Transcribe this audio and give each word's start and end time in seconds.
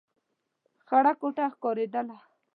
خړه 0.87 1.13
کوټه 1.21 1.45
ښکارېدله. 1.53 2.17